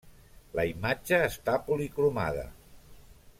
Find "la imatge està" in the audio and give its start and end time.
0.59-1.59